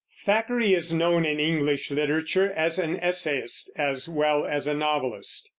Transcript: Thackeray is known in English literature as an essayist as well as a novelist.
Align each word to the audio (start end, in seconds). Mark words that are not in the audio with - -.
Thackeray 0.25 0.73
is 0.73 0.91
known 0.91 1.25
in 1.25 1.39
English 1.39 1.91
literature 1.91 2.51
as 2.53 2.79
an 2.79 2.99
essayist 3.01 3.69
as 3.75 4.09
well 4.09 4.47
as 4.47 4.65
a 4.65 4.73
novelist. 4.73 5.47